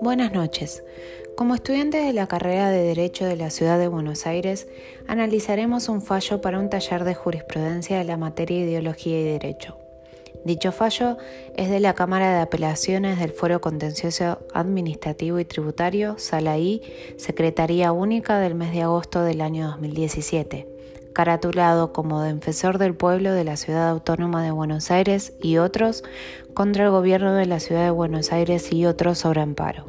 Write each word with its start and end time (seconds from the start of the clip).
Buenas 0.00 0.32
noches. 0.32 0.84
Como 1.36 1.54
estudiante 1.54 1.98
de 1.98 2.12
la 2.12 2.26
carrera 2.26 2.70
de 2.70 2.82
Derecho 2.82 3.24
de 3.24 3.36
la 3.36 3.50
Ciudad 3.50 3.78
de 3.78 3.88
Buenos 3.88 4.26
Aires, 4.26 4.68
analizaremos 5.06 5.88
un 5.88 6.02
fallo 6.02 6.40
para 6.40 6.58
un 6.58 6.70
taller 6.70 7.04
de 7.04 7.14
jurisprudencia 7.14 7.98
de 7.98 8.04
la 8.04 8.16
materia 8.16 8.60
Ideología 8.60 9.20
y 9.20 9.24
Derecho. 9.24 9.76
Dicho 10.44 10.72
fallo 10.72 11.16
es 11.56 11.70
de 11.70 11.80
la 11.80 11.94
Cámara 11.94 12.34
de 12.34 12.40
Apelaciones 12.42 13.18
del 13.18 13.30
Foro 13.30 13.62
Contencioso 13.62 14.40
Administrativo 14.52 15.38
y 15.38 15.46
Tributario, 15.46 16.18
Sala 16.18 16.58
I, 16.58 16.82
Secretaría 17.16 17.92
Única 17.92 18.38
del 18.38 18.54
mes 18.54 18.72
de 18.72 18.82
agosto 18.82 19.22
del 19.22 19.40
año 19.40 19.68
2017, 19.68 20.73
caratulado 21.14 21.94
como 21.94 22.20
Defensor 22.20 22.76
del 22.76 22.94
Pueblo 22.94 23.32
de 23.32 23.44
la 23.44 23.56
Ciudad 23.56 23.88
Autónoma 23.88 24.42
de 24.42 24.50
Buenos 24.50 24.90
Aires 24.90 25.32
y 25.40 25.56
otros 25.56 26.04
contra 26.52 26.84
el 26.84 26.90
Gobierno 26.90 27.32
de 27.34 27.46
la 27.46 27.60
Ciudad 27.60 27.84
de 27.84 27.90
Buenos 27.90 28.32
Aires 28.32 28.70
y 28.70 28.84
otros 28.84 29.18
sobre 29.18 29.40
amparo. 29.40 29.86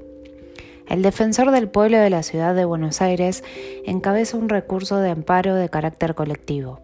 El 0.88 1.02
defensor 1.02 1.52
del 1.52 1.67
pueblo 1.67 1.98
de 1.98 2.12
la 2.12 2.22
ciudad 2.22 2.53
de 2.53 2.64
Buenos 2.64 3.02
Aires 3.02 3.44
encabeza 3.86 4.38
un 4.38 4.50
recurso 4.50 5.00
de 5.00 5.09
amparo 5.09 5.55
de 5.55 5.67
carácter 5.67 6.14
colectivo, 6.14 6.80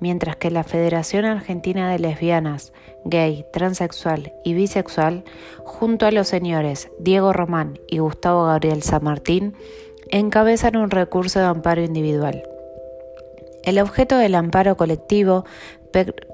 mientras 0.00 0.36
que 0.36 0.50
la 0.50 0.64
Federación 0.64 1.24
Argentina 1.24 1.90
de 1.90 1.98
Lesbianas, 1.98 2.74
Gay, 3.06 3.46
Transexual 3.52 4.34
y 4.44 4.52
Bisexual, 4.52 5.24
junto 5.64 6.04
a 6.04 6.10
los 6.10 6.28
señores 6.28 6.90
Diego 7.00 7.32
Román 7.32 7.78
y 7.88 7.98
Gustavo 7.98 8.44
Gabriel 8.44 8.82
San 8.82 9.02
Martín, 9.02 9.54
encabezan 10.10 10.76
un 10.76 10.90
recurso 10.90 11.38
de 11.38 11.46
amparo 11.46 11.82
individual. 11.82 12.42
El 13.68 13.78
objeto 13.80 14.16
del 14.16 14.34
amparo 14.34 14.78
colectivo 14.78 15.44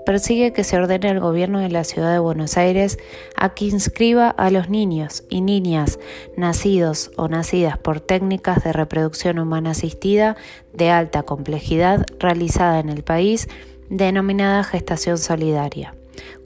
persigue 0.06 0.52
que 0.52 0.62
se 0.62 0.76
ordene 0.76 1.08
al 1.08 1.18
gobierno 1.18 1.58
de 1.58 1.68
la 1.68 1.82
ciudad 1.82 2.12
de 2.12 2.20
Buenos 2.20 2.56
Aires 2.56 2.96
a 3.34 3.54
que 3.54 3.64
inscriba 3.64 4.28
a 4.28 4.52
los 4.52 4.68
niños 4.68 5.24
y 5.28 5.40
niñas 5.40 5.98
nacidos 6.36 7.10
o 7.16 7.26
nacidas 7.26 7.76
por 7.76 7.98
técnicas 7.98 8.62
de 8.62 8.72
reproducción 8.72 9.40
humana 9.40 9.72
asistida 9.72 10.36
de 10.74 10.90
alta 10.90 11.24
complejidad 11.24 12.06
realizada 12.20 12.78
en 12.78 12.88
el 12.88 13.02
país, 13.02 13.48
denominada 13.90 14.62
gestación 14.62 15.18
solidaria 15.18 15.92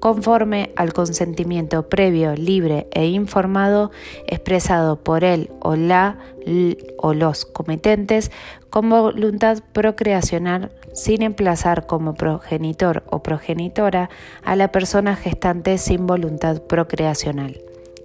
conforme 0.01 0.73
al 0.77 0.93
consentimiento 0.93 1.89
previo, 1.89 2.35
libre 2.35 2.87
e 2.93 3.07
informado 3.07 3.91
expresado 4.27 5.03
por 5.03 5.25
él 5.25 5.51
o 5.61 5.77
la 5.77 6.19
o 6.97 7.13
los 7.13 7.45
cometentes 7.45 8.31
con 8.71 8.89
voluntad 8.89 9.59
procreacional 9.73 10.73
sin 10.95 11.23
emplazar 11.23 11.87
como 11.87 12.15
progenitor 12.15 13.05
o 13.11 13.23
progenitora 13.23 14.09
a 14.43 14.57
la 14.57 14.73
persona 14.73 15.15
gestante 15.15 15.79
sin 15.79 16.07
voluntad 16.07 16.63
procreacional 16.63 17.61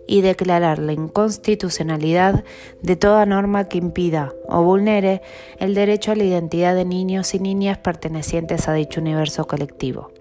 y 0.08 0.22
declarar 0.22 0.80
la 0.80 0.94
inconstitucionalidad 0.94 2.44
de 2.82 2.96
toda 2.96 3.26
norma 3.26 3.66
que 3.66 3.78
impida 3.78 4.34
o 4.48 4.62
vulnere 4.64 5.22
el 5.60 5.76
derecho 5.76 6.12
a 6.12 6.16
la 6.16 6.26
identidad 6.26 6.76
de 6.76 6.86
niños 6.86 7.34
y 7.34 7.40
niñas 7.40 7.78
pertenecientes 7.78 8.68
a 8.68 8.74
dicho 8.74 9.00
universo 9.00 9.46
colectivo. 9.48 10.12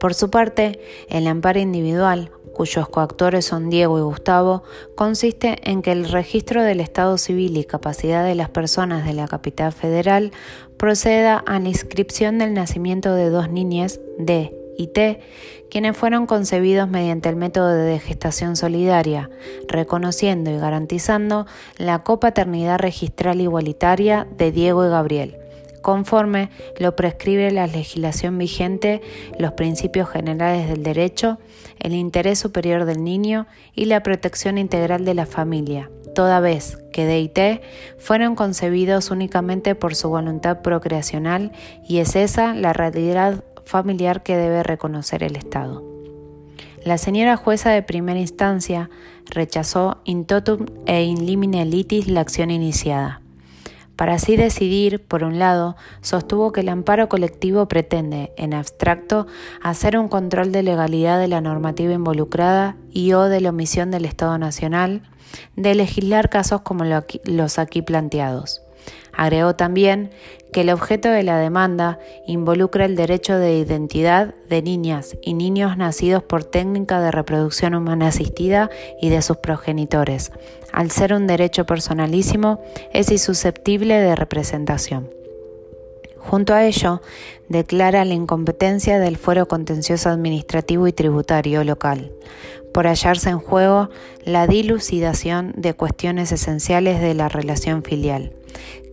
Por 0.00 0.14
su 0.14 0.30
parte, 0.30 0.80
el 1.08 1.26
amparo 1.26 1.58
individual, 1.58 2.30
cuyos 2.54 2.88
coactores 2.88 3.44
son 3.44 3.70
Diego 3.70 3.98
y 3.98 4.02
Gustavo, 4.02 4.62
consiste 4.94 5.58
en 5.70 5.82
que 5.82 5.92
el 5.92 6.08
registro 6.08 6.62
del 6.62 6.80
estado 6.80 7.18
civil 7.18 7.56
y 7.56 7.64
capacidad 7.64 8.24
de 8.24 8.34
las 8.34 8.48
personas 8.48 9.06
de 9.06 9.14
la 9.14 9.28
capital 9.28 9.72
federal 9.72 10.32
proceda 10.76 11.36
a 11.38 11.58
la 11.58 11.68
inscripción 11.68 12.38
del 12.38 12.54
nacimiento 12.54 13.14
de 13.14 13.30
dos 13.30 13.48
niñas 13.50 14.00
D 14.18 14.54
y 14.76 14.88
T, 14.88 15.20
quienes 15.70 15.96
fueron 15.96 16.26
concebidos 16.26 16.88
mediante 16.88 17.28
el 17.28 17.36
método 17.36 17.74
de 17.74 17.98
gestación 17.98 18.54
solidaria, 18.54 19.30
reconociendo 19.66 20.50
y 20.50 20.58
garantizando 20.58 21.46
la 21.76 22.04
copaternidad 22.04 22.78
registral 22.78 23.40
igualitaria 23.40 24.28
de 24.36 24.52
Diego 24.52 24.86
y 24.86 24.90
Gabriel 24.90 25.47
conforme 25.82 26.50
lo 26.78 26.96
prescribe 26.96 27.50
la 27.50 27.66
legislación 27.66 28.38
vigente, 28.38 29.00
los 29.38 29.52
principios 29.52 30.08
generales 30.08 30.68
del 30.68 30.82
derecho, 30.82 31.38
el 31.78 31.94
interés 31.94 32.38
superior 32.38 32.84
del 32.84 33.04
niño 33.04 33.46
y 33.74 33.86
la 33.86 34.02
protección 34.02 34.58
integral 34.58 35.04
de 35.04 35.14
la 35.14 35.26
familia, 35.26 35.90
toda 36.14 36.40
vez 36.40 36.78
que 36.92 37.06
D 37.06 37.62
fueron 37.98 38.34
concebidos 38.34 39.10
únicamente 39.10 39.74
por 39.74 39.94
su 39.94 40.08
voluntad 40.08 40.62
procreacional 40.62 41.52
y 41.86 41.98
es 41.98 42.16
esa 42.16 42.54
la 42.54 42.72
realidad 42.72 43.44
familiar 43.64 44.22
que 44.22 44.36
debe 44.36 44.62
reconocer 44.62 45.22
el 45.22 45.36
Estado. 45.36 45.84
La 46.84 46.96
señora 46.96 47.36
jueza 47.36 47.70
de 47.70 47.82
primera 47.82 48.18
instancia 48.18 48.88
rechazó 49.26 50.00
in 50.04 50.24
totum 50.24 50.66
e 50.86 51.02
in 51.02 51.26
limine 51.26 51.64
litis 51.64 52.08
la 52.08 52.20
acción 52.20 52.50
iniciada. 52.50 53.20
Para 53.98 54.14
así 54.14 54.36
decidir, 54.36 55.04
por 55.04 55.24
un 55.24 55.40
lado, 55.40 55.74
sostuvo 56.02 56.52
que 56.52 56.60
el 56.60 56.68
amparo 56.68 57.08
colectivo 57.08 57.66
pretende, 57.66 58.32
en 58.36 58.54
abstracto, 58.54 59.26
hacer 59.60 59.98
un 59.98 60.06
control 60.06 60.52
de 60.52 60.62
legalidad 60.62 61.18
de 61.18 61.26
la 61.26 61.40
normativa 61.40 61.92
involucrada 61.92 62.76
y 62.92 63.12
o 63.14 63.24
de 63.24 63.40
la 63.40 63.50
omisión 63.50 63.90
del 63.90 64.04
Estado 64.04 64.38
Nacional 64.38 65.02
de 65.56 65.74
legislar 65.74 66.30
casos 66.30 66.60
como 66.60 66.84
los 66.84 67.58
aquí 67.58 67.82
planteados. 67.82 68.62
Agregó 69.12 69.56
también 69.56 70.12
que 70.52 70.60
el 70.60 70.70
objeto 70.70 71.08
de 71.08 71.24
la 71.24 71.36
demanda 71.38 71.98
involucra 72.24 72.84
el 72.84 72.94
derecho 72.94 73.36
de 73.36 73.58
identidad 73.58 74.32
de 74.48 74.62
niñas 74.62 75.16
y 75.22 75.34
niños 75.34 75.76
nacidos 75.76 76.22
por 76.22 76.44
técnica 76.44 77.00
de 77.00 77.10
reproducción 77.10 77.74
humana 77.74 78.06
asistida 78.06 78.70
y 79.02 79.08
de 79.08 79.22
sus 79.22 79.38
progenitores. 79.38 80.30
Al 80.78 80.92
ser 80.92 81.12
un 81.12 81.26
derecho 81.26 81.66
personalísimo, 81.66 82.62
es 82.92 83.10
insusceptible 83.10 83.94
de 83.94 84.14
representación. 84.14 85.10
Junto 86.18 86.54
a 86.54 86.66
ello, 86.66 87.02
declara 87.48 88.04
la 88.04 88.14
incompetencia 88.14 89.00
del 89.00 89.16
Fuero 89.16 89.48
Contencioso 89.48 90.08
Administrativo 90.08 90.86
y 90.86 90.92
Tributario 90.92 91.64
local, 91.64 92.12
por 92.72 92.86
hallarse 92.86 93.28
en 93.28 93.40
juego 93.40 93.90
la 94.24 94.46
dilucidación 94.46 95.52
de 95.56 95.74
cuestiones 95.74 96.30
esenciales 96.30 97.00
de 97.00 97.12
la 97.14 97.28
relación 97.28 97.82
filial, 97.82 98.32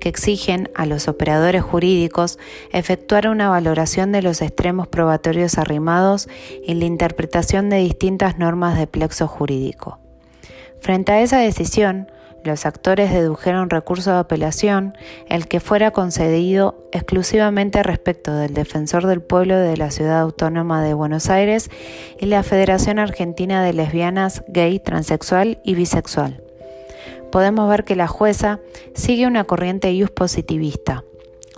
que 0.02 0.10
exigen 0.10 0.72
a 0.74 0.88
los 0.88 1.08
operadores 1.08 1.62
jurídicos 1.62 2.40
efectuar 2.72 3.28
una 3.28 3.50
valoración 3.50 4.12
de 4.12 4.24
los 4.24 4.42
extremos 4.42 4.88
probatorios 4.88 5.60
arrimados 5.60 6.30
y 6.66 6.74
la 6.74 6.86
interpretación 6.86 7.70
de 7.70 7.78
distintas 7.78 8.40
normas 8.40 8.76
de 8.76 8.88
plexo 8.88 9.28
jurídico. 9.28 10.00
Frente 10.86 11.14
a 11.14 11.22
esa 11.22 11.40
decisión, 11.40 12.12
los 12.44 12.68
actores 12.68 13.12
dedujeron 13.12 13.72
recurso 13.72 14.12
de 14.12 14.20
apelación, 14.20 14.94
el 15.28 15.48
que 15.48 15.60
fuera 15.60 15.90
concedido 15.90 16.78
exclusivamente 16.92 17.82
respecto 17.82 18.36
del 18.36 18.54
defensor 18.54 19.08
del 19.08 19.20
pueblo 19.20 19.58
de 19.58 19.78
la 19.78 19.90
Ciudad 19.90 20.20
Autónoma 20.20 20.84
de 20.84 20.94
Buenos 20.94 21.32
Aires 21.32 21.72
y 22.20 22.28
la 22.28 22.44
Federación 22.44 23.00
Argentina 23.00 23.64
de 23.64 23.74
Lesbianas, 23.74 24.44
Gay, 24.48 24.78
Transexual 24.78 25.58
y 25.64 25.74
Bisexual. 25.74 26.44
Podemos 27.32 27.68
ver 27.68 27.84
que 27.84 27.96
la 27.96 28.06
jueza 28.06 28.60
sigue 28.94 29.26
una 29.26 29.46
corriente 29.46 29.92
ius 29.92 30.12
positivista. 30.12 31.04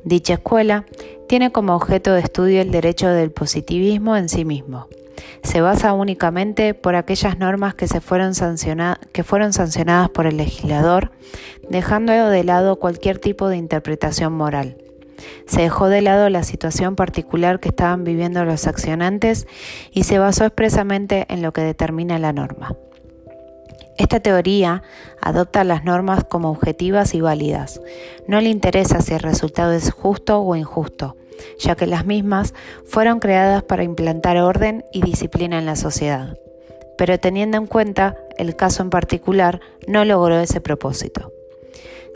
Dicha 0.06 0.36
escuela 0.36 0.86
tiene 1.28 1.52
como 1.52 1.76
objeto 1.76 2.14
de 2.14 2.22
estudio 2.22 2.62
el 2.62 2.72
derecho 2.72 3.10
del 3.10 3.32
positivismo 3.32 4.16
en 4.16 4.30
sí 4.30 4.46
mismo 4.46 4.88
se 5.44 5.62
basa 5.62 5.94
únicamente 5.94 6.74
por 6.74 6.96
aquellas 6.96 7.38
normas 7.38 7.76
que, 7.76 7.88
se 7.88 8.02
fueron, 8.02 8.34
que 9.12 9.24
fueron 9.24 9.54
sancionadas 9.54 10.10
por 10.10 10.28
el 10.28 10.38
legislador, 10.38 11.12
dejando 11.70 12.14
de 12.14 12.44
lado 12.44 12.78
cualquier 12.78 13.20
tipo 13.20 13.48
de 13.50 13.58
interpretación 13.58 14.34
moral. 14.34 14.78
Se 15.48 15.62
dejó 15.62 15.90
de 15.90 16.02
lado 16.02 16.30
la 16.30 16.44
situación 16.44 16.96
particular 16.96 17.60
que 17.60 17.70
estaban 17.70 18.04
viviendo 18.04 18.44
los 18.46 18.68
accionantes 18.68 19.48
y 19.92 20.04
se 20.04 20.20
basó 20.20 20.46
expresamente 20.46 21.26
en 21.30 21.42
lo 21.42 21.54
que 21.54 21.62
determina 21.62 22.20
la 22.20 22.34
norma. 22.34 22.76
Esta 23.98 24.20
teoría 24.20 24.84
adopta 25.22 25.64
las 25.64 25.84
normas 25.84 26.24
como 26.24 26.52
objetivas 26.52 27.16
y 27.16 27.22
válidas. 27.22 27.82
No 28.28 28.42
le 28.42 28.50
interesa 28.50 29.02
si 29.02 29.16
el 29.16 29.22
resultado 29.22 29.74
es 29.74 29.92
justo 29.92 30.40
o 30.40 30.56
injusto, 30.56 31.18
ya 31.60 31.76
que 31.76 31.88
las 31.88 32.06
mismas 32.06 32.54
fueron 32.86 33.20
creadas 33.20 33.64
para 33.64 33.84
implantar 33.84 34.38
orden 34.38 34.86
y 34.92 35.02
disciplina 35.02 35.58
en 35.58 35.66
la 35.66 35.76
sociedad. 35.76 36.38
Pero 36.98 37.20
teniendo 37.20 37.58
en 37.58 37.68
cuenta 37.68 38.18
el 38.38 38.56
caso 38.56 38.82
en 38.84 38.90
particular, 38.90 39.62
no 39.88 40.06
logró 40.06 40.40
ese 40.40 40.62
propósito. 40.62 41.32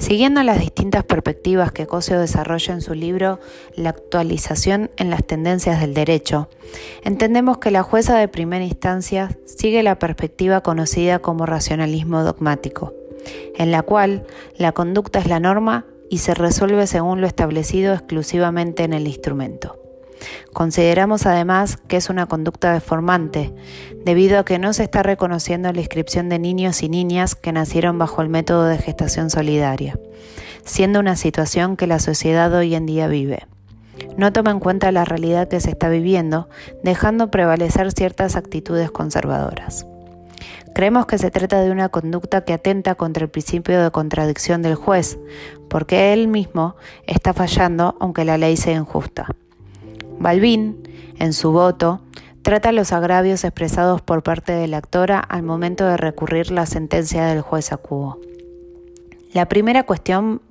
Siguiendo 0.02 0.42
las 0.42 0.60
distintas 0.60 1.04
perspectivas 1.04 1.72
que 1.72 1.86
Cosio 1.86 2.20
desarrolla 2.20 2.74
en 2.74 2.82
su 2.82 2.96
libro 2.96 3.40
La 3.76 3.90
actualización 3.90 4.90
en 4.98 5.12
las 5.12 5.24
tendencias 5.24 5.80
del 5.80 5.94
derecho, 5.94 6.50
entendemos 7.04 7.60
que 7.60 7.70
la 7.70 7.84
jueza 7.84 8.18
de 8.18 8.28
primera 8.28 8.66
instancia 8.66 9.38
sigue 9.46 9.84
la 9.84 10.00
perspectiva 10.00 10.62
conocida 10.62 11.20
como 11.20 11.46
racionalismo 11.46 12.24
dogmático, 12.24 12.96
en 13.56 13.70
la 13.70 13.84
cual 13.84 14.26
la 14.58 14.72
conducta 14.72 15.20
es 15.20 15.28
la 15.28 15.40
norma 15.40 15.86
y 16.12 16.18
se 16.18 16.34
resuelve 16.34 16.88
según 16.88 17.22
lo 17.22 17.26
establecido 17.26 17.94
exclusivamente 17.94 18.84
en 18.84 18.92
el 18.92 19.08
instrumento. 19.08 19.80
Consideramos 20.52 21.26
además 21.26 21.78
que 21.88 21.96
es 21.96 22.10
una 22.10 22.26
conducta 22.26 22.74
deformante, 22.74 23.56
debido 24.04 24.38
a 24.38 24.44
que 24.44 24.60
no 24.60 24.74
se 24.74 24.84
está 24.84 25.04
reconociendo 25.04 25.72
la 25.72 25.80
inscripción 25.80 26.28
de 26.28 26.38
niños 26.38 26.84
y 26.84 26.90
niñas 26.90 27.36
que 27.36 27.54
nacieron 27.54 27.98
bajo 27.98 28.22
el 28.22 28.28
método 28.28 28.66
de 28.66 28.78
gestación 28.78 29.30
solidaria, 29.30 29.98
siendo 30.66 31.00
una 31.00 31.16
situación 31.16 31.78
que 31.78 31.88
la 31.88 32.00
sociedad 32.00 32.54
hoy 32.54 32.76
en 32.76 32.86
día 32.86 33.08
vive. 33.08 33.48
No 34.18 34.34
toma 34.34 34.52
en 34.52 34.60
cuenta 34.60 34.92
la 34.92 35.06
realidad 35.06 35.48
que 35.48 35.62
se 35.62 35.70
está 35.70 35.88
viviendo, 35.88 36.50
dejando 36.84 37.32
prevalecer 37.32 37.90
ciertas 37.94 38.36
actitudes 38.36 38.92
conservadoras. 38.92 39.86
Creemos 40.74 41.06
que 41.06 41.18
se 41.18 41.32
trata 41.32 41.62
de 41.62 41.72
una 41.72 41.90
conducta 41.90 42.42
que 42.42 42.54
atenta 42.54 42.96
contra 42.96 43.26
el 43.26 43.30
principio 43.30 43.82
de 43.84 43.92
contradicción 43.92 44.62
del 44.62 44.76
juez, 44.76 45.20
porque 45.70 46.14
él 46.14 46.28
mismo 46.28 46.76
está 47.08 47.34
fallando 47.34 47.96
aunque 48.00 48.26
la 48.26 48.38
ley 48.38 48.56
sea 48.58 48.78
injusta. 48.78 49.28
Balbín, 50.20 50.82
en 51.20 51.34
su 51.34 51.52
voto, 51.52 52.02
trata 52.42 52.72
los 52.72 52.94
agravios 52.94 53.44
expresados 53.44 54.02
por 54.02 54.24
parte 54.24 54.54
de 54.54 54.68
la 54.68 54.78
actora 54.78 55.20
al 55.20 55.44
momento 55.44 55.86
de 55.86 55.98
recurrir 55.98 56.52
la 56.52 56.66
sentencia 56.66 57.26
del 57.26 57.42
juez 57.42 57.72
Acubo. 57.72 58.20
La 59.34 59.48
primera 59.48 59.84
cuestión 59.84 60.42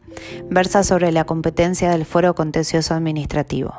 versa 0.50 0.82
sobre 0.82 1.12
la 1.12 1.24
competencia 1.24 1.90
del 1.90 2.04
foro 2.04 2.34
contencioso 2.34 2.94
administrativo. 2.94 3.74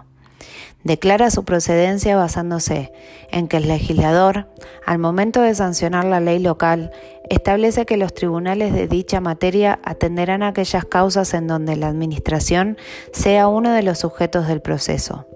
Declara 0.83 1.29
su 1.29 1.45
procedencia 1.45 2.15
basándose 2.15 2.91
en 3.29 3.47
que 3.47 3.57
el 3.57 3.67
legislador, 3.67 4.47
al 4.85 4.97
momento 4.97 5.41
de 5.41 5.53
sancionar 5.53 6.05
la 6.05 6.19
ley 6.19 6.39
local, 6.39 6.91
establece 7.29 7.85
que 7.85 7.97
los 7.97 8.13
tribunales 8.13 8.73
de 8.73 8.87
dicha 8.87 9.21
materia 9.21 9.79
atenderán 9.83 10.41
aquellas 10.41 10.85
causas 10.85 11.33
en 11.35 11.47
donde 11.47 11.75
la 11.75 11.87
Administración 11.87 12.77
sea 13.13 13.47
uno 13.47 13.73
de 13.73 13.83
los 13.83 13.99
sujetos 13.99 14.47
del 14.47 14.61
proceso, 14.61 15.27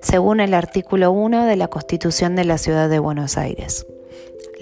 según 0.00 0.40
el 0.40 0.52
artículo 0.52 1.10
1 1.10 1.46
de 1.46 1.56
la 1.56 1.68
Constitución 1.68 2.36
de 2.36 2.44
la 2.44 2.58
Ciudad 2.58 2.90
de 2.90 2.98
Buenos 2.98 3.38
Aires. 3.38 3.86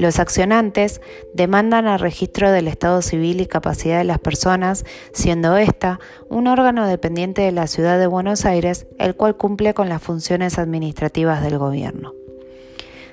Los 0.01 0.19
accionantes 0.19 1.03
demandan 1.35 1.87
al 1.87 2.01
registro 2.01 2.51
del 2.51 2.69
estado 2.69 3.03
civil 3.03 3.43
y 3.43 3.47
capacidad 3.47 3.99
de 3.99 4.05
las 4.05 4.19
personas, 4.19 4.87
siendo 5.13 5.59
ésta 5.59 6.01
un 6.31 6.47
órgano 6.47 6.87
dependiente 6.87 7.43
de 7.43 7.53
la 7.53 7.67
Ciudad 7.67 7.99
de 7.99 8.07
Buenos 8.07 8.47
Aires, 8.47 8.87
el 8.99 9.15
cual 9.15 9.37
cumple 9.37 9.75
con 9.75 9.91
las 9.91 10.03
funciones 10.03 10.59
administrativas 10.59 11.43
del 11.43 11.59
gobierno. 11.59 12.15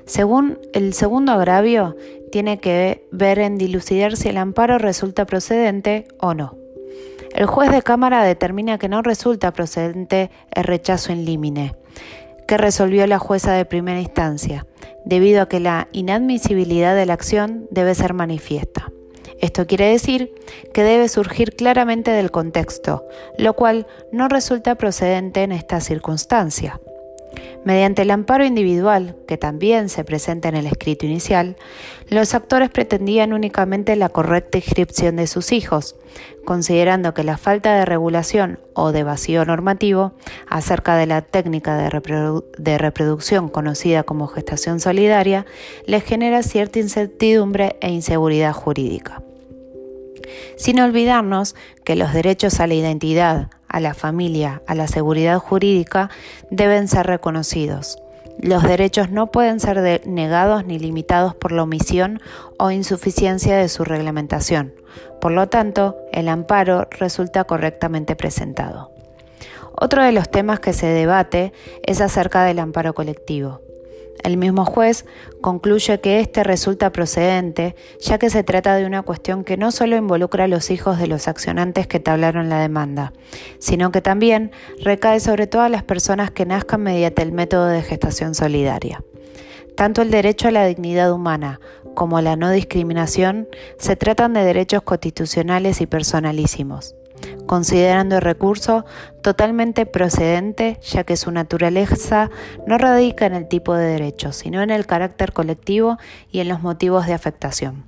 Según 0.05 0.59
el 0.71 0.93
segundo 0.93 1.33
agravio, 1.33 1.97
tiene 2.31 2.59
que 2.59 3.05
ver 3.11 3.39
en 3.39 3.57
dilucidar 3.57 4.15
si 4.15 4.29
el 4.29 4.37
amparo 4.37 4.77
resulta 4.77 5.25
procedente 5.25 6.07
o 6.21 6.33
no. 6.35 6.55
El 7.35 7.47
juez 7.47 7.69
de 7.69 7.81
Cámara 7.81 8.23
determina 8.23 8.77
que 8.77 8.87
no 8.87 9.01
resulta 9.01 9.51
procedente 9.51 10.31
el 10.53 10.63
rechazo 10.63 11.11
in 11.11 11.25
limine, 11.25 11.75
que 12.47 12.57
resolvió 12.57 13.05
la 13.07 13.19
jueza 13.19 13.51
de 13.51 13.65
primera 13.65 13.99
instancia, 13.99 14.65
debido 15.07 15.41
a 15.41 15.47
que 15.47 15.59
la 15.59 15.87
inadmisibilidad 15.93 16.95
de 16.95 17.05
la 17.05 17.13
acción 17.13 17.67
debe 17.71 17.95
ser 17.95 18.13
manifiesta. 18.13 18.91
Esto 19.39 19.67
quiere 19.67 19.89
decir 19.89 20.33
que 20.73 20.83
debe 20.83 21.07
surgir 21.07 21.55
claramente 21.55 22.11
del 22.11 22.31
contexto, 22.31 23.05
lo 23.37 23.55
cual 23.55 23.87
no 24.11 24.27
resulta 24.27 24.75
procedente 24.75 25.43
en 25.43 25.51
esta 25.51 25.79
circunstancia. 25.79 26.81
Mediante 27.65 28.03
el 28.03 28.11
amparo 28.11 28.45
individual, 28.45 29.17
que 29.27 29.37
también 29.37 29.89
se 29.89 30.03
presenta 30.03 30.47
en 30.47 30.55
el 30.55 30.67
escrito 30.67 31.05
inicial, 31.05 31.57
los 32.09 32.33
actores 32.33 32.69
pretendían 32.69 33.33
únicamente 33.33 33.95
la 33.97 34.09
correcta 34.09 34.57
inscripción 34.57 35.17
de 35.17 35.27
sus 35.27 35.51
hijos, 35.51 35.95
considerando 36.45 37.13
que 37.13 37.25
la 37.25 37.37
falta 37.37 37.75
de 37.75 37.83
regulación 37.83 38.59
o 38.73 38.93
de 38.93 39.03
vacío 39.03 39.43
normativo 39.43 40.13
acerca 40.47 40.95
de 40.95 41.07
la 41.07 41.21
técnica 41.21 41.75
de, 41.77 42.77
reproducción 42.77 43.49
conocida 43.49 44.03
como 44.03 44.27
gestación 44.27 44.79
solidaria 44.79 45.45
les 45.85 46.03
genera 46.03 46.43
cierta 46.43 46.79
incertidumbre 46.79 47.75
e 47.81 47.89
inseguridad 47.89 48.53
jurídica. 48.53 49.21
Sin 50.55 50.79
olvidarnos 50.79 51.55
que 51.83 51.95
los 51.95 52.13
derechos 52.13 52.59
a 52.59 52.67
la 52.67 52.75
identidad, 52.75 53.49
a 53.67 53.79
la 53.79 53.93
familia, 53.93 54.61
a 54.67 54.75
la 54.75 54.87
seguridad 54.87 55.39
jurídica 55.39 56.09
deben 56.49 56.87
ser 56.87 57.07
reconocidos. 57.07 57.97
Los 58.39 58.63
derechos 58.63 59.09
no 59.09 59.31
pueden 59.31 59.59
ser 59.59 60.05
negados 60.05 60.63
ni 60.65 60.77
limitados 60.77 61.33
por 61.33 61.51
la 61.51 61.63
omisión 61.63 62.21
o 62.59 62.69
insuficiencia 62.69 63.57
de 63.57 63.67
su 63.67 63.83
reglamentación. 63.83 64.73
Por 65.19 65.31
lo 65.31 65.47
tanto, 65.47 65.95
el 66.13 66.29
amparo 66.29 66.87
resulta 66.91 67.45
correctamente 67.45 68.15
presentado. 68.15 68.91
Otro 69.79 70.03
de 70.03 70.11
los 70.11 70.29
temas 70.29 70.59
que 70.59 70.73
se 70.73 70.87
debate 70.87 71.51
es 71.83 72.01
acerca 72.01 72.43
del 72.43 72.59
amparo 72.59 72.93
colectivo. 72.93 73.61
El 74.23 74.37
mismo 74.37 74.65
juez 74.65 75.05
concluye 75.41 75.99
que 75.99 76.19
este 76.19 76.43
resulta 76.43 76.91
procedente, 76.91 77.75
ya 77.99 78.17
que 78.17 78.29
se 78.29 78.43
trata 78.43 78.75
de 78.75 78.85
una 78.85 79.03
cuestión 79.03 79.43
que 79.43 79.57
no 79.57 79.71
solo 79.71 79.95
involucra 79.95 80.45
a 80.45 80.47
los 80.47 80.71
hijos 80.71 80.99
de 80.99 81.07
los 81.07 81.27
accionantes 81.27 81.87
que 81.87 81.99
tablaron 81.99 82.49
la 82.49 82.59
demanda, 82.59 83.13
sino 83.59 83.91
que 83.91 84.01
también 84.01 84.51
recae 84.81 85.19
sobre 85.19 85.47
todas 85.47 85.71
las 85.71 85.83
personas 85.83 86.31
que 86.31 86.45
nazcan 86.45 86.81
mediante 86.83 87.21
el 87.21 87.31
método 87.31 87.67
de 87.67 87.81
gestación 87.81 88.35
solidaria. 88.35 89.03
Tanto 89.75 90.01
el 90.01 90.09
derecho 90.09 90.47
a 90.47 90.51
la 90.51 90.65
dignidad 90.65 91.11
humana 91.11 91.59
como 91.93 92.19
la 92.21 92.35
no 92.35 92.51
discriminación 92.51 93.47
se 93.77 93.95
tratan 93.95 94.33
de 94.33 94.43
derechos 94.43 94.81
constitucionales 94.81 95.81
y 95.81 95.85
personalísimos 95.87 96.95
considerando 97.45 98.15
el 98.15 98.21
recurso 98.21 98.85
totalmente 99.21 99.85
procedente, 99.85 100.79
ya 100.83 101.03
que 101.03 101.17
su 101.17 101.31
naturaleza 101.31 102.29
no 102.67 102.77
radica 102.77 103.25
en 103.25 103.33
el 103.33 103.47
tipo 103.47 103.73
de 103.73 103.85
derecho, 103.85 104.31
sino 104.31 104.61
en 104.61 104.69
el 104.69 104.85
carácter 104.85 105.33
colectivo 105.33 105.97
y 106.31 106.39
en 106.39 106.49
los 106.49 106.61
motivos 106.61 107.07
de 107.07 107.13
afectación. 107.13 107.85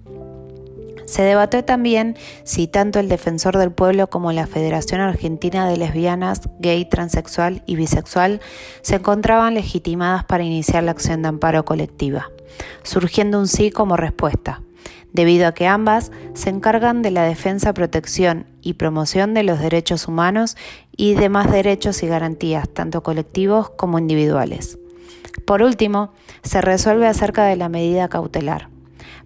Se 1.05 1.23
debatió 1.23 1.65
también 1.65 2.15
si 2.43 2.67
tanto 2.67 2.99
el 2.99 3.09
Defensor 3.09 3.57
del 3.57 3.71
Pueblo 3.71 4.11
como 4.11 4.31
la 4.31 4.45
Federación 4.45 5.01
Argentina 5.01 5.67
de 5.67 5.75
Lesbianas, 5.75 6.41
Gay, 6.59 6.85
Transexual 6.85 7.63
y 7.65 7.77
Bisexual 7.77 8.41
se 8.81 8.97
encontraban 8.97 9.55
legitimadas 9.55 10.23
para 10.25 10.43
iniciar 10.43 10.83
la 10.83 10.91
acción 10.91 11.23
de 11.23 11.29
amparo 11.29 11.65
colectiva, 11.65 12.29
surgiendo 12.83 13.39
un 13.39 13.47
sí 13.47 13.71
como 13.71 13.97
respuesta 13.97 14.61
debido 15.13 15.47
a 15.47 15.53
que 15.53 15.67
ambas 15.67 16.11
se 16.33 16.49
encargan 16.49 17.01
de 17.01 17.11
la 17.11 17.23
defensa, 17.23 17.73
protección 17.73 18.45
y 18.61 18.73
promoción 18.73 19.33
de 19.33 19.43
los 19.43 19.59
derechos 19.59 20.07
humanos 20.07 20.57
y 20.95 21.15
demás 21.15 21.51
derechos 21.51 22.03
y 22.03 22.07
garantías, 22.07 22.69
tanto 22.69 23.03
colectivos 23.03 23.69
como 23.69 23.99
individuales. 23.99 24.77
Por 25.45 25.61
último, 25.61 26.11
se 26.43 26.61
resuelve 26.61 27.07
acerca 27.07 27.45
de 27.45 27.55
la 27.55 27.69
medida 27.69 28.07
cautelar. 28.07 28.69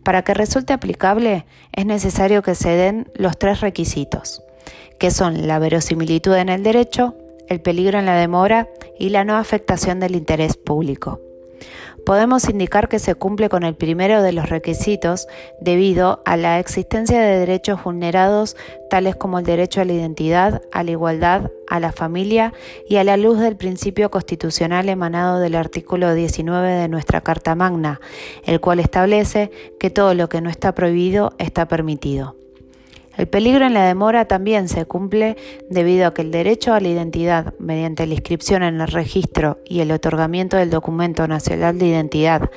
Para 0.04 0.24
que 0.24 0.34
resulte 0.34 0.74
aplicable 0.74 1.46
es 1.72 1.86
necesario 1.86 2.42
que 2.42 2.56
se 2.56 2.70
den 2.70 3.12
los 3.16 3.38
tres 3.38 3.62
requisitos, 3.62 4.42
que 5.00 5.12
son 5.12 5.48
la 5.48 5.60
verosimilitud 5.60 6.36
en 6.36 6.50
el 6.50 6.64
derecho, 6.64 7.16
el 7.48 7.62
peligro 7.62 8.00
en 8.00 8.06
la 8.06 8.16
demora 8.16 8.68
y 9.00 9.10
la 9.10 9.24
no 9.24 9.36
afectación 9.36 10.00
del 10.00 10.16
interés 10.16 10.58
público 10.58 11.20
podemos 12.06 12.50
indicar 12.50 12.90
que 12.90 13.00
se 13.00 13.16
cumple 13.16 13.50
con 13.50 13.64
el 13.64 13.76
primero 13.76 14.22
de 14.22 14.34
los 14.34 14.50
requisitos 14.50 15.28
debido 15.62 16.22
a 16.26 16.38
la 16.38 16.60
existencia 16.60 17.20
de 17.22 17.40
derechos 17.40 17.84
vulnerados 17.84 18.56
tales 18.90 19.16
como 19.16 19.40
el 19.40 19.46
derecho 19.46 19.82
a 19.82 19.86
la 19.86 19.94
identidad, 19.94 20.62
a 20.72 20.84
la 20.84 20.92
igualdad, 20.92 21.52
a 21.68 21.80
la 21.80 21.92
familia 21.92 22.54
y 22.88 22.98
a 22.98 23.04
la 23.04 23.18
luz 23.18 23.40
del 23.40 23.58
principio 23.58 24.12
constitucional 24.12 24.90
emanado 24.90 25.40
del 25.40 25.56
artículo 25.56 26.14
19 26.14 26.72
de 26.72 26.88
nuestra 26.90 27.22
Carta 27.22 27.56
Magna, 27.56 28.00
el 28.44 28.60
cual 28.60 28.80
establece 28.80 29.50
que 29.80 29.90
todo 29.90 30.14
lo 30.14 30.30
que 30.30 30.42
no 30.42 30.50
está 30.50 30.76
prohibido 30.76 31.34
está 31.40 31.68
permitido. 31.68 32.43
El 33.16 33.28
peligro 33.28 33.66
en 33.66 33.76
la 33.76 33.86
demora 33.86 34.26
también 34.26 34.68
se 34.68 34.86
cumple 34.86 35.38
debido 35.70 36.08
a 36.08 36.14
que 36.16 36.24
el 36.24 36.32
derecho 36.32 36.74
a 36.74 36.80
la 36.80 36.88
identidad 36.88 37.54
mediante 37.60 38.08
la 38.08 38.16
inscripción 38.16 38.64
en 38.64 38.82
el 38.82 38.88
registro 38.88 39.60
y 39.66 39.82
el 39.82 39.92
otorgamiento 39.92 40.58
del 40.58 40.72
documento 40.72 41.28
nacional 41.28 41.78
de 41.78 41.88
identidad 41.88 42.50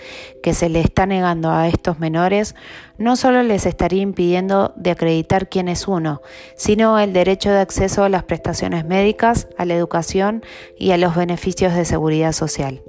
que 0.42 0.54
se 0.54 0.70
le 0.70 0.80
está 0.80 1.04
negando 1.04 1.50
a 1.50 1.68
estos 1.68 1.98
menores 1.98 2.54
no 2.96 3.16
solo 3.16 3.42
les 3.42 3.66
estaría 3.66 4.00
impidiendo 4.00 4.72
de 4.76 4.92
acreditar 4.92 5.50
quién 5.50 5.68
es 5.68 5.86
uno, 5.86 6.22
sino 6.56 6.98
el 6.98 7.12
derecho 7.12 7.50
de 7.50 7.60
acceso 7.60 8.04
a 8.04 8.08
las 8.08 8.25
prestaciones 8.25 8.86
médicas, 8.86 9.48
a 9.58 9.66
la 9.66 9.75
educación 9.75 10.42
y 10.78 10.92
a 10.92 10.96
los 10.96 11.14
beneficios 11.14 11.75
de 11.75 11.84
seguridad 11.84 12.32
social. 12.32 12.80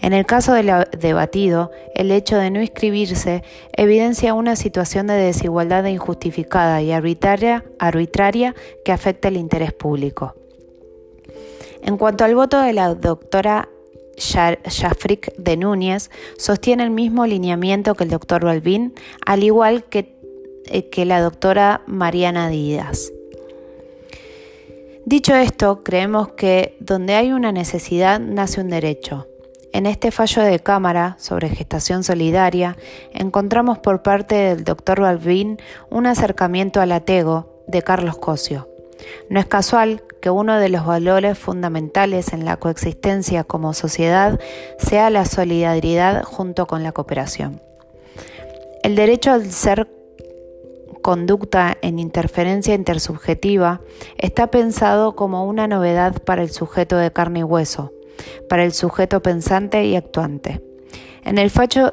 En 0.00 0.12
el 0.12 0.26
caso 0.26 0.52
del 0.52 0.70
debatido, 0.98 1.70
el 1.94 2.10
hecho 2.10 2.36
de 2.36 2.50
no 2.50 2.60
inscribirse 2.60 3.42
evidencia 3.72 4.34
una 4.34 4.56
situación 4.56 5.06
de 5.06 5.14
desigualdad 5.14 5.84
injustificada 5.86 6.82
y 6.82 6.92
arbitraria, 6.92 7.64
arbitraria 7.78 8.54
que 8.84 8.92
afecta 8.92 9.28
el 9.28 9.36
interés 9.36 9.72
público. 9.72 10.34
En 11.82 11.96
cuanto 11.96 12.24
al 12.24 12.34
voto 12.34 12.60
de 12.60 12.72
la 12.72 12.94
doctora 12.94 13.68
Jafrik 14.18 15.34
de 15.36 15.56
Núñez, 15.56 16.10
sostiene 16.38 16.82
el 16.82 16.90
mismo 16.90 17.26
lineamiento 17.26 17.94
que 17.94 18.04
el 18.04 18.10
doctor 18.10 18.44
Balbín, 18.44 18.94
al 19.24 19.42
igual 19.42 19.84
que, 19.84 20.16
eh, 20.66 20.88
que 20.88 21.04
la 21.04 21.20
doctora 21.20 21.82
Mariana 21.86 22.48
Díaz. 22.48 23.12
Dicho 25.04 25.36
esto, 25.36 25.84
creemos 25.84 26.30
que 26.32 26.76
donde 26.80 27.14
hay 27.14 27.30
una 27.30 27.52
necesidad 27.52 28.18
nace 28.18 28.60
un 28.60 28.70
derecho. 28.70 29.28
En 29.76 29.84
este 29.84 30.10
fallo 30.10 30.40
de 30.40 30.58
Cámara 30.58 31.16
sobre 31.18 31.50
gestación 31.50 32.02
solidaria 32.02 32.78
encontramos 33.12 33.76
por 33.78 34.02
parte 34.02 34.34
del 34.34 34.64
doctor 34.64 35.02
Balvin 35.02 35.58
un 35.90 36.06
acercamiento 36.06 36.80
al 36.80 36.92
atego 36.92 37.62
de 37.66 37.82
Carlos 37.82 38.16
Cosio. 38.16 38.70
No 39.28 39.38
es 39.38 39.44
casual 39.44 40.02
que 40.22 40.30
uno 40.30 40.58
de 40.58 40.70
los 40.70 40.86
valores 40.86 41.38
fundamentales 41.38 42.32
en 42.32 42.46
la 42.46 42.56
coexistencia 42.56 43.44
como 43.44 43.74
sociedad 43.74 44.40
sea 44.78 45.10
la 45.10 45.26
solidaridad 45.26 46.22
junto 46.22 46.66
con 46.66 46.82
la 46.82 46.92
cooperación. 46.92 47.60
El 48.82 48.94
derecho 48.94 49.30
al 49.30 49.52
ser 49.52 49.90
conducta 51.02 51.76
en 51.82 51.98
interferencia 51.98 52.74
intersubjetiva 52.74 53.82
está 54.16 54.46
pensado 54.46 55.14
como 55.16 55.44
una 55.44 55.68
novedad 55.68 56.22
para 56.22 56.42
el 56.42 56.50
sujeto 56.50 56.96
de 56.96 57.12
carne 57.12 57.40
y 57.40 57.42
hueso, 57.42 57.92
para 58.48 58.64
el 58.64 58.72
sujeto 58.72 59.22
pensante 59.22 59.84
y 59.84 59.96
actuante. 59.96 60.62
En 61.24 61.38
el 61.38 61.50
fallo, 61.50 61.92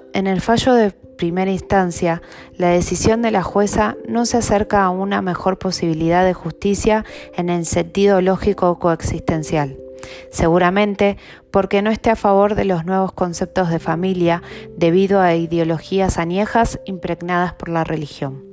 de 0.75 0.91
primera 1.17 1.49
instancia, 1.49 2.21
la 2.55 2.69
decisión 2.69 3.23
de 3.23 3.31
la 3.31 3.41
jueza 3.41 3.95
no 4.07 4.25
se 4.25 4.37
acerca 4.37 4.83
a 4.83 4.89
una 4.89 5.21
mejor 5.23 5.57
posibilidad 5.57 6.23
de 6.23 6.33
justicia 6.33 7.03
en 7.35 7.49
el 7.49 7.65
sentido 7.65 8.21
lógico 8.21 8.77
coexistencial. 8.77 9.77
Seguramente 10.29 11.17
porque 11.49 11.81
no 11.81 11.89
esté 11.89 12.11
a 12.11 12.15
favor 12.15 12.55
de 12.55 12.65
los 12.65 12.85
nuevos 12.85 13.11
conceptos 13.13 13.69
de 13.69 13.79
familia 13.79 14.43
debido 14.77 15.19
a 15.19 15.33
ideologías 15.33 16.17
añejas 16.17 16.79
impregnadas 16.85 17.53
por 17.53 17.69
la 17.69 17.83
religión. 17.83 18.43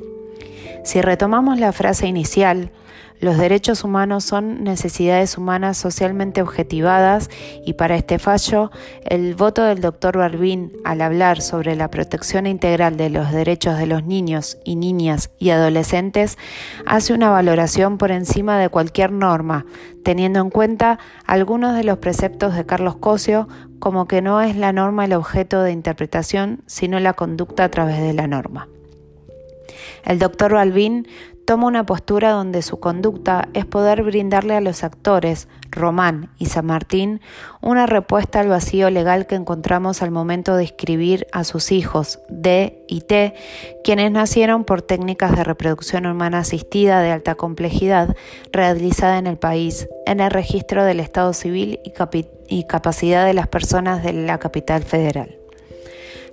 Si 0.84 1.02
retomamos 1.02 1.58
la 1.58 1.72
frase 1.72 2.06
inicial, 2.06 2.72
los 3.20 3.36
derechos 3.36 3.84
humanos 3.84 4.24
son 4.24 4.64
necesidades 4.64 5.36
humanas 5.36 5.76
socialmente 5.76 6.40
objetivadas 6.40 7.28
y 7.66 7.74
para 7.74 7.96
este 7.96 8.18
fallo, 8.18 8.70
el 9.04 9.34
voto 9.34 9.62
del 9.62 9.80
doctor 9.80 10.16
Barbín 10.16 10.72
al 10.84 11.02
hablar 11.02 11.42
sobre 11.42 11.76
la 11.76 11.90
protección 11.90 12.46
integral 12.46 12.96
de 12.96 13.10
los 13.10 13.30
derechos 13.30 13.78
de 13.78 13.86
los 13.86 14.04
niños 14.04 14.58
y 14.64 14.76
niñas 14.76 15.30
y 15.38 15.50
adolescentes 15.50 16.38
hace 16.86 17.12
una 17.12 17.28
valoración 17.28 17.98
por 17.98 18.10
encima 18.10 18.58
de 18.58 18.70
cualquier 18.70 19.12
norma, 19.12 19.66
teniendo 20.02 20.40
en 20.40 20.50
cuenta 20.50 20.98
algunos 21.26 21.76
de 21.76 21.84
los 21.84 21.98
preceptos 21.98 22.54
de 22.54 22.64
Carlos 22.64 22.96
Cosio 22.96 23.48
como 23.78 24.06
que 24.06 24.22
no 24.22 24.40
es 24.40 24.56
la 24.56 24.72
norma 24.72 25.04
el 25.04 25.12
objeto 25.12 25.62
de 25.62 25.72
interpretación, 25.72 26.62
sino 26.66 26.98
la 27.00 27.12
conducta 27.12 27.64
a 27.64 27.70
través 27.70 28.00
de 28.00 28.12
la 28.12 28.26
norma. 28.26 28.68
El 30.04 30.18
doctor 30.18 30.54
Balbín 30.54 31.06
toma 31.50 31.66
una 31.66 31.84
postura 31.84 32.30
donde 32.30 32.62
su 32.62 32.78
conducta 32.78 33.48
es 33.54 33.66
poder 33.66 34.04
brindarle 34.04 34.54
a 34.54 34.60
los 34.60 34.84
actores, 34.84 35.48
Román 35.72 36.30
y 36.38 36.46
San 36.46 36.66
Martín, 36.66 37.20
una 37.60 37.86
respuesta 37.86 38.38
al 38.38 38.46
vacío 38.46 38.88
legal 38.88 39.26
que 39.26 39.34
encontramos 39.34 40.00
al 40.00 40.12
momento 40.12 40.54
de 40.54 40.62
inscribir 40.62 41.26
a 41.32 41.42
sus 41.42 41.72
hijos, 41.72 42.20
D 42.28 42.84
y 42.86 43.00
T, 43.00 43.34
quienes 43.82 44.12
nacieron 44.12 44.62
por 44.62 44.82
técnicas 44.82 45.34
de 45.34 45.42
reproducción 45.42 46.06
humana 46.06 46.38
asistida 46.38 47.00
de 47.00 47.10
alta 47.10 47.34
complejidad 47.34 48.14
realizada 48.52 49.18
en 49.18 49.26
el 49.26 49.36
país, 49.36 49.88
en 50.06 50.20
el 50.20 50.30
registro 50.30 50.84
del 50.84 51.00
Estado 51.00 51.32
civil 51.32 51.80
y, 51.82 51.92
y 52.46 52.64
capacidad 52.68 53.26
de 53.26 53.34
las 53.34 53.48
personas 53.48 54.04
de 54.04 54.12
la 54.12 54.38
capital 54.38 54.84
federal. 54.84 55.40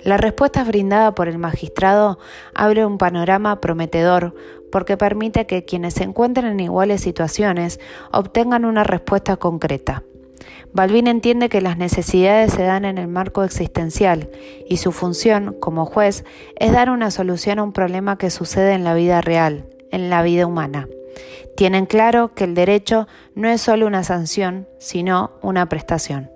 La 0.03 0.15
respuesta 0.15 0.63
brindada 0.63 1.13
por 1.15 1.27
el 1.27 1.38
magistrado 1.38 2.19
abre 2.53 2.86
un 2.86 2.97
panorama 2.97 3.59
prometedor 3.59 4.36
porque 4.71 4.97
permite 4.97 5.45
que 5.45 5.65
quienes 5.65 5.95
se 5.95 6.03
encuentren 6.03 6.47
en 6.47 6.59
iguales 6.59 7.01
situaciones 7.01 7.79
obtengan 8.12 8.65
una 8.65 8.83
respuesta 8.83 9.38
concreta. 9.38 10.03
Balvin 10.74 11.07
entiende 11.07 11.50
que 11.50 11.62
las 11.62 11.77
necesidades 11.77 12.53
se 12.53 12.63
dan 12.63 12.86
en 12.86 12.97
el 12.97 13.07
marco 13.07 13.43
existencial 13.43 14.29
y 14.67 14.77
su 14.77 14.91
función 14.91 15.55
como 15.59 15.86
juez 15.86 16.24
es 16.57 16.71
dar 16.71 16.89
una 16.89 17.09
solución 17.09 17.59
a 17.59 17.63
un 17.63 17.74
problema 17.74 18.17
que 18.17 18.29
sucede 18.29 18.74
en 18.74 18.83
la 18.83 18.93
vida 18.93 19.21
real, 19.21 19.65
en 19.91 20.09
la 20.09 20.21
vida 20.21 20.45
humana. 20.45 20.88
Tienen 21.55 21.88
claro 21.88 22.36
que 22.36 22.43
el 22.43 22.53
derecho 22.53 23.07
no 23.33 23.50
es 23.50 23.62
solo 23.62 23.88
una 23.88 24.03
sanción, 24.03 24.67
sino 24.77 25.31
una 25.41 25.67
prestación. 25.67 26.29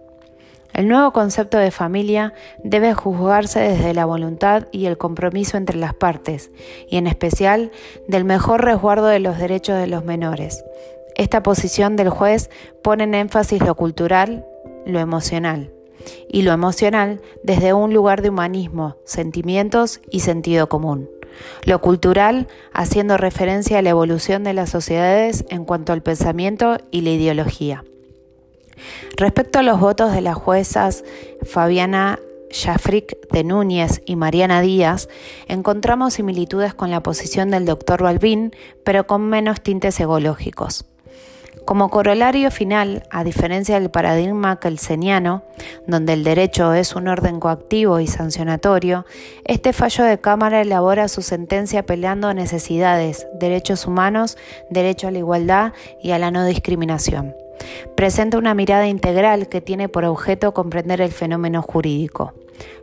El 0.73 0.87
nuevo 0.87 1.11
concepto 1.11 1.57
de 1.57 1.71
familia 1.71 2.33
debe 2.63 2.93
juzgarse 2.93 3.59
desde 3.59 3.93
la 3.93 4.05
voluntad 4.05 4.67
y 4.71 4.85
el 4.85 4.97
compromiso 4.97 5.57
entre 5.57 5.77
las 5.77 5.93
partes, 5.93 6.51
y 6.89 6.97
en 6.97 7.07
especial 7.07 7.71
del 8.07 8.23
mejor 8.23 8.63
resguardo 8.63 9.07
de 9.07 9.19
los 9.19 9.37
derechos 9.37 9.77
de 9.77 9.87
los 9.87 10.05
menores. 10.05 10.63
Esta 11.15 11.43
posición 11.43 11.95
del 11.95 12.09
juez 12.09 12.49
pone 12.81 13.03
en 13.03 13.15
énfasis 13.15 13.61
lo 13.61 13.75
cultural, 13.75 14.45
lo 14.85 14.99
emocional, 14.99 15.71
y 16.29 16.43
lo 16.43 16.51
emocional 16.51 17.21
desde 17.43 17.73
un 17.73 17.93
lugar 17.93 18.21
de 18.21 18.29
humanismo, 18.29 18.97
sentimientos 19.05 19.99
y 20.09 20.21
sentido 20.21 20.69
común. 20.69 21.09
Lo 21.65 21.79
cultural 21.81 22.47
haciendo 22.73 23.17
referencia 23.17 23.79
a 23.79 23.81
la 23.81 23.89
evolución 23.89 24.43
de 24.43 24.53
las 24.53 24.69
sociedades 24.69 25.45
en 25.49 25.65
cuanto 25.65 25.93
al 25.93 26.01
pensamiento 26.01 26.77
y 26.91 27.01
la 27.01 27.11
ideología. 27.11 27.83
Respecto 29.17 29.59
a 29.59 29.63
los 29.63 29.79
votos 29.79 30.13
de 30.13 30.21
las 30.21 30.35
juezas 30.35 31.03
Fabiana 31.43 32.19
Jafric 32.51 33.29
de 33.31 33.43
Núñez 33.43 34.01
y 34.05 34.15
Mariana 34.15 34.61
Díaz, 34.61 35.09
encontramos 35.47 36.15
similitudes 36.15 36.73
con 36.73 36.91
la 36.91 37.01
posición 37.01 37.49
del 37.49 37.65
doctor 37.65 38.03
Balbín, 38.03 38.53
pero 38.83 39.07
con 39.07 39.21
menos 39.29 39.61
tintes 39.61 39.99
ecológicos. 39.99 40.85
Como 41.65 41.89
corolario 41.89 42.49
final, 42.49 43.03
a 43.11 43.23
diferencia 43.23 43.79
del 43.79 43.91
paradigma 43.91 44.59
kelseniano, 44.59 45.43
donde 45.85 46.13
el 46.13 46.23
derecho 46.23 46.73
es 46.73 46.95
un 46.95 47.07
orden 47.07 47.39
coactivo 47.39 47.99
y 47.99 48.07
sancionatorio, 48.07 49.05
este 49.45 49.71
fallo 49.71 50.03
de 50.03 50.19
Cámara 50.19 50.61
elabora 50.61 51.07
su 51.07 51.21
sentencia 51.21 51.81
apelando 51.81 52.27
a 52.27 52.33
necesidades, 52.33 53.27
derechos 53.39 53.85
humanos, 53.85 54.37
derecho 54.69 55.07
a 55.07 55.11
la 55.11 55.19
igualdad 55.19 55.73
y 56.01 56.11
a 56.11 56.19
la 56.19 56.31
no 56.31 56.45
discriminación. 56.45 57.35
Presenta 57.95 58.37
una 58.37 58.53
mirada 58.53 58.87
integral 58.87 59.47
que 59.47 59.61
tiene 59.61 59.89
por 59.89 60.05
objeto 60.05 60.53
comprender 60.53 61.01
el 61.01 61.11
fenómeno 61.11 61.61
jurídico. 61.61 62.33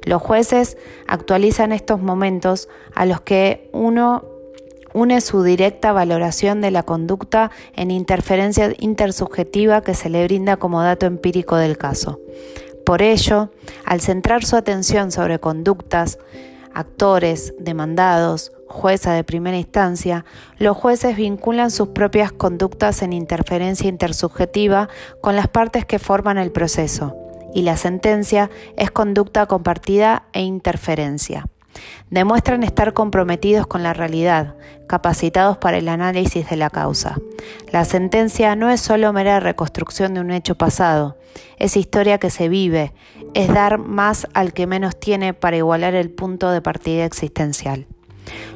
Los 0.05 0.23
jueces 0.23 0.77
actualizan 1.07 1.73
estos 1.73 2.01
momentos 2.01 2.69
a 2.95 3.07
los 3.07 3.21
que 3.21 3.69
uno 3.73 4.25
une 4.95 5.21
su 5.21 5.43
directa 5.43 5.93
valoración 5.93 6.61
de 6.61 6.71
la 6.71 6.83
conducta 6.83 7.51
en 7.77 7.91
interferencia 7.91 8.75
intersubjetiva 8.79 9.83
que 9.83 9.95
se 9.95 10.09
le 10.09 10.25
brinda 10.25 10.57
como 10.57 10.83
dato 10.83 11.07
empírico 11.07 11.57
del 11.57 11.77
caso. 11.77 12.21
Por 12.85 13.03
ello, 13.03 13.51
al 13.85 14.01
centrar 14.01 14.45
su 14.45 14.57
atención 14.57 15.13
sobre 15.13 15.39
conductas, 15.39 16.19
actores, 16.75 17.55
demandados, 17.59 18.53
jueza 18.69 19.13
de 19.13 19.25
primera 19.25 19.57
instancia, 19.57 20.25
los 20.59 20.77
jueces 20.77 21.17
vinculan 21.17 21.71
sus 21.71 21.89
propias 21.89 22.33
conductas 22.33 23.03
en 23.03 23.13
interferencia 23.13 23.89
intersubjetiva 23.89 24.89
con 25.21 25.37
las 25.37 25.49
partes 25.49 25.85
que 25.85 25.99
forman 25.99 26.39
el 26.39 26.53
proceso, 26.53 27.17
y 27.55 27.63
la 27.63 27.77
sentencia 27.77 28.51
es 28.77 28.91
conducta 28.91 29.47
compartida 29.47 30.25
e 30.33 30.43
interferencia. 30.43 31.47
Demuestran 32.11 32.63
estar 32.63 32.93
comprometidos 32.93 33.67
con 33.67 33.83
la 33.83 33.93
realidad, 33.93 34.57
capacitados 34.89 35.59
para 35.59 35.79
el 35.79 35.89
análisis 35.89 36.49
de 36.49 36.57
la 36.57 36.71
causa. 36.71 37.17
La 37.73 37.85
sentencia 37.85 38.57
no 38.57 38.71
es 38.71 38.81
solo 38.81 39.13
mera 39.13 39.39
reconstrucción 39.39 40.15
de 40.15 40.21
un 40.21 40.31
hecho 40.31 40.57
pasado, 40.57 41.17
es 41.59 41.77
historia 41.77 42.19
que 42.19 42.31
se 42.31 42.49
vive, 42.49 42.93
es 43.35 43.49
dar 43.53 43.79
más 43.79 44.27
al 44.35 44.53
que 44.53 44.67
menos 44.67 44.99
tiene 44.99 45.35
para 45.35 45.57
igualar 45.57 45.95
el 45.95 46.11
punto 46.11 46.51
de 46.51 46.61
partida 46.61 47.05
existencial. 47.05 47.87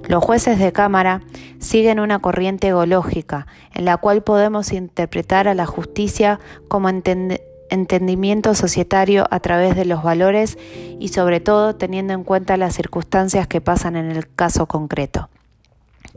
Los 0.06 0.22
jueces 0.22 0.58
de 0.58 0.72
Cámara 0.72 1.22
siguen 1.58 2.00
una 2.00 2.18
corriente 2.18 2.68
ecológica 2.68 3.46
en 3.72 3.84
la 3.84 3.96
cual 3.96 4.22
podemos 4.22 4.72
interpretar 4.72 5.48
a 5.48 5.54
la 5.54 5.66
justicia 5.66 6.40
como 6.68 6.88
entendimiento 6.88 8.54
societario 8.54 9.26
a 9.30 9.40
través 9.40 9.76
de 9.76 9.84
los 9.84 10.02
valores 10.02 10.58
y 10.98 11.08
sobre 11.08 11.40
todo 11.40 11.76
teniendo 11.76 12.12
en 12.12 12.24
cuenta 12.24 12.56
las 12.56 12.74
circunstancias 12.74 13.46
que 13.46 13.60
pasan 13.60 13.96
en 13.96 14.10
el 14.10 14.28
caso 14.34 14.66
concreto 14.66 15.30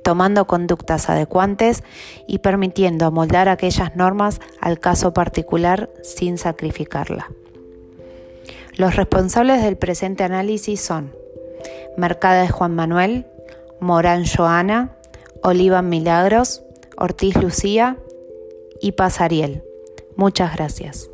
tomando 0.04 0.46
conductas 0.46 1.10
adecuantes 1.10 1.84
y 2.28 2.38
permitiendo 2.38 3.08
amoldar 3.08 3.50
aquellas 3.50 3.96
normas 3.96 4.40
al 4.62 4.80
caso 4.80 5.14
particular 5.14 5.90
sin 6.04 6.38
sacrificarla. 6.38 7.28
Los 8.78 8.96
responsables 8.96 9.64
del 9.64 9.78
presente 9.78 10.24
análisis 10.24 10.82
son 10.82 11.14
Mercada 11.98 12.48
Juan 12.50 12.76
Manuel, 12.76 13.26
Morán 13.80 14.26
Joana, 14.26 14.96
Oliva 15.44 15.82
Milagros, 15.82 16.64
Ortiz 16.98 17.36
Lucía 17.36 17.98
y 18.82 18.94
Paz 18.94 19.22
Ariel. 19.22 19.64
Muchas 20.16 20.56
gracias. 20.56 21.10